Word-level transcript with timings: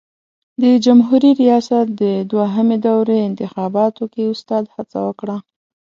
د 0.61 0.63
جمهوري 0.85 1.31
ریاست 1.41 1.85
د 2.01 2.03
دوهمې 2.31 2.77
دورې 2.85 3.17
انتخاباتو 3.29 4.03
کې 4.13 4.23
استاد 4.33 4.63
هڅه 4.75 4.97
وکړه. 5.07 5.37